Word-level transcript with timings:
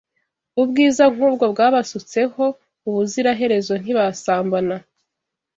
Ubwiza 0.61 1.03
nkubwo 1.13 1.43
bwabasutseho 1.53 2.43
ubuziraherezo 2.87 3.73
ntibasambana 3.81 4.75